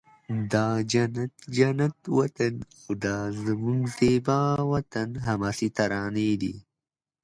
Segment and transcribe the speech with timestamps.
[0.53, 4.39] دا جنت جنت وطن او دا زموږ زیبا
[4.71, 6.55] وطن حماسې ترانې دي